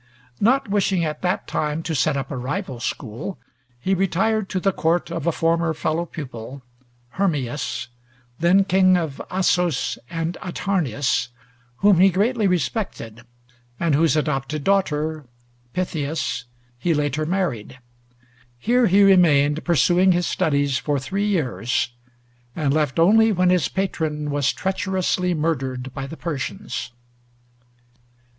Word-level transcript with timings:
Not 0.39 0.67
wishing 0.67 1.05
at 1.05 1.21
that 1.21 1.45
time 1.45 1.83
to 1.83 1.93
set 1.93 2.17
up 2.17 2.31
a 2.31 2.35
rival 2.35 2.79
school, 2.79 3.37
he 3.79 3.93
retired 3.93 4.49
to 4.49 4.59
the 4.59 4.71
court 4.71 5.11
of 5.11 5.27
a 5.27 5.31
former 5.31 5.75
fellow 5.75 6.07
pupil, 6.07 6.63
Hermias, 7.19 7.87
then 8.39 8.63
king 8.63 8.97
of 8.97 9.21
Assos 9.31 9.99
and 10.09 10.39
Atarneus, 10.41 11.27
whom 11.85 11.99
he 11.99 12.09
greatly 12.09 12.47
respected, 12.47 13.27
and 13.79 13.93
whose 13.93 14.15
adopted 14.15 14.63
daughter, 14.63 15.25
Pythias, 15.73 16.45
he 16.79 16.95
later 16.95 17.27
married. 17.27 17.77
Here 18.57 18.87
he 18.87 19.03
remained, 19.03 19.63
pursuing 19.63 20.13
his 20.13 20.25
studies, 20.25 20.79
for 20.79 20.97
three 20.97 21.27
years; 21.27 21.93
and 22.55 22.73
left 22.73 22.97
only 22.97 23.31
when 23.31 23.51
his 23.51 23.67
patron 23.67 24.31
was 24.31 24.51
treacherously 24.51 25.35
murdered 25.35 25.93
by 25.93 26.07
the 26.07 26.17
Persians. 26.17 26.91